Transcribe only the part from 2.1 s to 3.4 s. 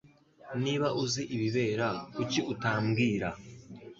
kuki utambwira?